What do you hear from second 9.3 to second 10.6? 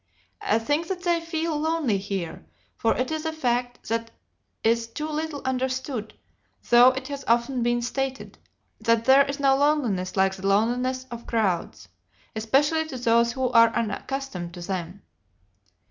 no loneliness like the